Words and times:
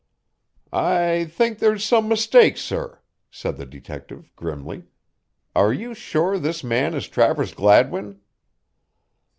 "I 0.73 1.25
think 1.25 1.59
there's 1.59 1.85
some 1.85 2.07
mistake, 2.07 2.57
sir," 2.57 2.97
said 3.29 3.57
the 3.57 3.67
detective, 3.67 4.35
grimly. 4.35 4.85
"Are 5.55 5.71
you 5.71 5.93
sure 5.93 6.39
this 6.39 6.63
man 6.63 6.95
is 6.95 7.07
Travers 7.07 7.53
Gladwin?" 7.53 8.19